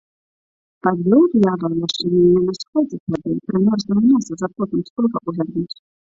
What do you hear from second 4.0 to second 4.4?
мяса